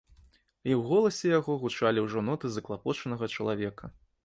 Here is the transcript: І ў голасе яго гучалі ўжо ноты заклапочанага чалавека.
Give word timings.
І 0.35 0.71
ў 0.75 0.79
голасе 0.91 1.27
яго 1.33 1.57
гучалі 1.65 2.05
ўжо 2.07 2.25
ноты 2.31 2.53
заклапочанага 2.57 3.33
чалавека. 3.39 3.95